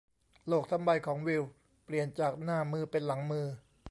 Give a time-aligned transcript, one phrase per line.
[0.47, 1.43] โลกทั้งใบของวิล
[1.85, 3.47] เปลี่ยนจากหน้ามือเป็นหลังมือ